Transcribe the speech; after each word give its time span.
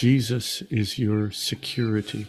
Jesus 0.00 0.62
is 0.70 0.96
your 0.96 1.32
security. 1.32 2.28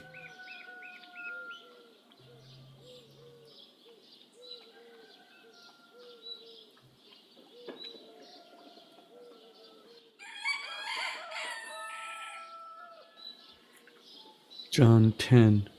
John 14.71 15.13
10, 15.19 15.69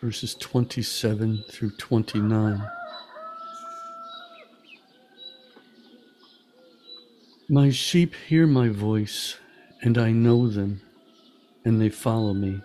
verses 0.00 0.34
27 0.36 1.44
through 1.50 1.72
29. 1.76 2.62
My 7.50 7.68
sheep 7.68 8.14
hear 8.14 8.46
my 8.46 8.70
voice, 8.70 9.36
and 9.82 9.98
I 9.98 10.10
know 10.10 10.48
them, 10.48 10.80
and 11.66 11.80
they 11.80 11.88
follow 11.88 12.32
me. 12.32 12.62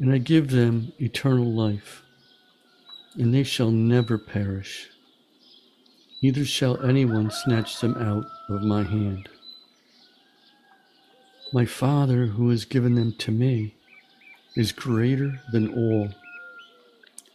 And 0.00 0.12
I 0.12 0.18
give 0.18 0.50
them 0.50 0.92
eternal 0.98 1.52
life, 1.52 2.02
and 3.14 3.32
they 3.32 3.44
shall 3.44 3.70
never 3.70 4.18
perish, 4.18 4.88
neither 6.20 6.44
shall 6.44 6.84
anyone 6.84 7.30
snatch 7.30 7.80
them 7.80 7.94
out 7.96 8.24
of 8.48 8.62
my 8.62 8.82
hand. 8.82 9.28
My 11.52 11.64
Father, 11.64 12.26
who 12.26 12.50
has 12.50 12.64
given 12.64 12.96
them 12.96 13.14
to 13.18 13.30
me, 13.30 13.76
is 14.56 14.72
greater 14.72 15.40
than 15.52 15.72
all, 15.72 16.08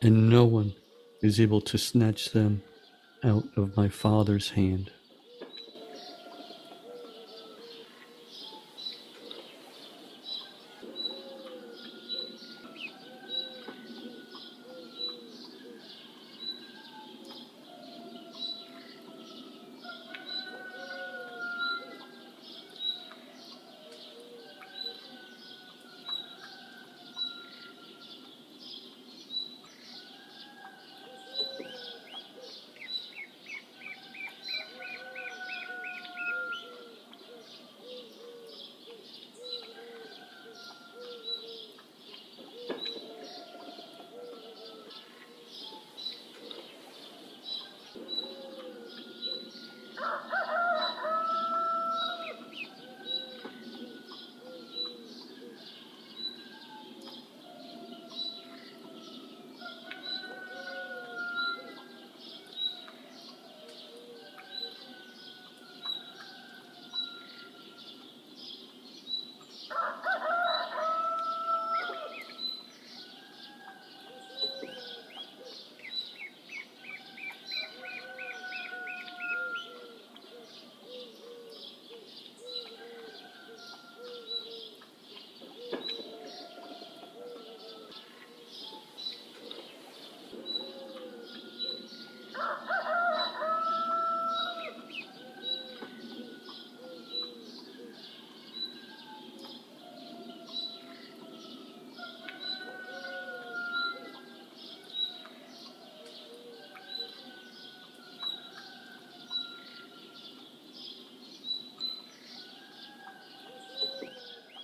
and 0.01 0.29
no 0.29 0.43
one 0.43 0.73
is 1.21 1.39
able 1.39 1.61
to 1.61 1.77
snatch 1.77 2.31
them 2.31 2.61
out 3.23 3.45
of 3.55 3.77
my 3.77 3.87
Father's 3.87 4.49
hand. 4.49 4.91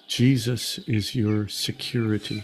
Jesus 0.09 0.79
is 0.79 1.13
your 1.13 1.47
security. 1.47 2.43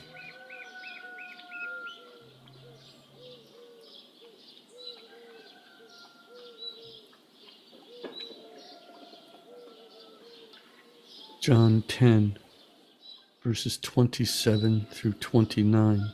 John 11.41 11.83
10, 11.87 12.37
verses 13.43 13.79
27 13.79 14.85
through 14.91 15.13
29. 15.13 16.13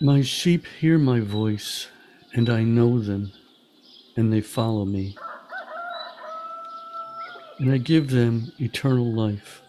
My 0.00 0.22
sheep 0.22 0.66
hear 0.80 0.98
my 0.98 1.20
voice, 1.20 1.86
and 2.34 2.50
I 2.50 2.64
know 2.64 2.98
them, 2.98 3.32
and 4.16 4.32
they 4.32 4.40
follow 4.40 4.84
me 4.84 5.16
and 7.58 7.70
I 7.70 7.78
give 7.78 8.10
them 8.10 8.52
eternal 8.58 9.12
life, 9.12 9.62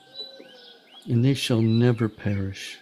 and 1.07 1.23
they 1.23 1.33
shall 1.33 1.61
never 1.61 2.09
perish, 2.09 2.77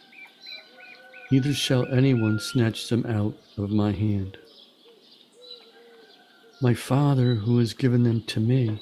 neither 1.32 1.54
shall 1.54 1.86
anyone 1.88 2.40
snatch 2.40 2.90
them 2.90 3.06
out 3.06 3.36
of 3.58 3.70
my 3.70 3.92
hand. 3.92 4.38
My 6.62 6.74
Father, 6.74 7.36
who 7.36 7.60
has 7.60 7.74
given 7.74 8.04
them 8.04 8.24
to 8.28 8.40
me, 8.40 8.82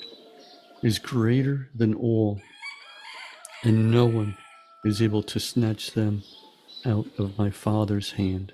is 0.83 0.99
greater 0.99 1.69
than 1.73 1.95
all, 1.95 2.39
and 3.63 3.91
no 3.91 4.05
one 4.05 4.37
is 4.85 5.01
able 5.01 5.23
to 5.23 5.39
snatch 5.39 5.91
them 5.91 6.23
out 6.85 7.07
of 7.17 7.37
my 7.37 7.49
Father's 7.49 8.11
hand. 8.13 8.53